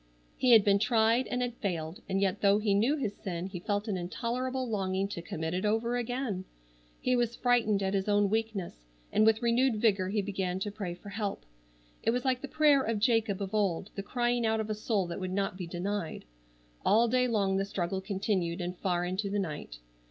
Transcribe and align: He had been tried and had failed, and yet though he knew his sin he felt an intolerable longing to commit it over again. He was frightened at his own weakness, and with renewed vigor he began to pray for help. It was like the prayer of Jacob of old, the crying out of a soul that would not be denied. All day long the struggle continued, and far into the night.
He 0.35 0.49
had 0.49 0.63
been 0.65 0.79
tried 0.79 1.27
and 1.27 1.43
had 1.43 1.53
failed, 1.57 2.01
and 2.09 2.19
yet 2.19 2.41
though 2.41 2.57
he 2.57 2.73
knew 2.73 2.95
his 2.97 3.13
sin 3.15 3.45
he 3.45 3.59
felt 3.59 3.87
an 3.87 3.97
intolerable 3.97 4.67
longing 4.67 5.07
to 5.09 5.21
commit 5.21 5.53
it 5.53 5.63
over 5.63 5.95
again. 5.95 6.43
He 6.99 7.15
was 7.15 7.35
frightened 7.35 7.83
at 7.83 7.93
his 7.93 8.09
own 8.09 8.27
weakness, 8.27 8.87
and 9.11 9.27
with 9.27 9.43
renewed 9.43 9.75
vigor 9.75 10.09
he 10.09 10.23
began 10.23 10.57
to 10.61 10.71
pray 10.71 10.95
for 10.95 11.09
help. 11.09 11.45
It 12.01 12.09
was 12.09 12.25
like 12.25 12.41
the 12.41 12.47
prayer 12.47 12.81
of 12.81 12.97
Jacob 12.97 13.43
of 13.43 13.53
old, 13.53 13.91
the 13.93 14.01
crying 14.01 14.43
out 14.43 14.59
of 14.59 14.71
a 14.71 14.73
soul 14.73 15.05
that 15.05 15.19
would 15.19 15.29
not 15.33 15.55
be 15.55 15.67
denied. 15.67 16.25
All 16.83 17.07
day 17.07 17.27
long 17.27 17.57
the 17.57 17.63
struggle 17.65 18.01
continued, 18.01 18.59
and 18.59 18.75
far 18.75 19.05
into 19.05 19.29
the 19.29 19.37
night. 19.37 19.77